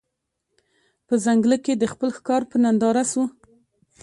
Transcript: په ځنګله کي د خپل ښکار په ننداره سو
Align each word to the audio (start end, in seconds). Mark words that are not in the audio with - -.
په 1.07 1.13
ځنګله 1.25 1.57
کي 1.65 1.73
د 1.77 1.83
خپل 1.93 2.09
ښکار 2.17 2.41
په 2.51 2.55
ننداره 2.63 3.03
سو 3.11 3.23